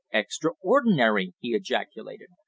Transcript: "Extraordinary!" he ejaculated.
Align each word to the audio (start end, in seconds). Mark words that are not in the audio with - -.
"Extraordinary!" 0.11 1.35
he 1.39 1.49
ejaculated. 1.53 2.29